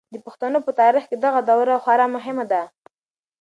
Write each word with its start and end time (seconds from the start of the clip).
د 0.13 0.15
پښتنو 0.25 0.57
په 0.65 0.71
تاریخ 0.81 1.03
کې 1.09 1.17
دغه 1.25 1.39
دوره 1.49 1.73
خورا 1.83 2.07
مهمه 2.15 2.45
ده. 2.51 2.61